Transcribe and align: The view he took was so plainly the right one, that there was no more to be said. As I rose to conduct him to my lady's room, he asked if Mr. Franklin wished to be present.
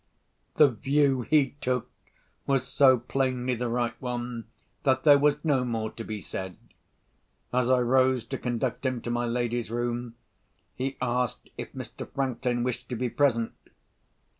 The 0.55 0.67
view 0.67 1.21
he 1.21 1.51
took 1.61 1.91
was 2.47 2.65
so 2.67 2.97
plainly 2.97 3.53
the 3.53 3.69
right 3.69 3.93
one, 4.01 4.45
that 4.81 5.03
there 5.03 5.19
was 5.19 5.35
no 5.43 5.63
more 5.63 5.91
to 5.91 6.03
be 6.03 6.19
said. 6.19 6.57
As 7.53 7.69
I 7.69 7.81
rose 7.81 8.23
to 8.25 8.39
conduct 8.39 8.83
him 8.83 9.01
to 9.01 9.11
my 9.11 9.25
lady's 9.27 9.69
room, 9.69 10.15
he 10.73 10.97
asked 11.03 11.51
if 11.55 11.73
Mr. 11.73 12.11
Franklin 12.11 12.63
wished 12.63 12.89
to 12.89 12.95
be 12.95 13.09
present. 13.11 13.53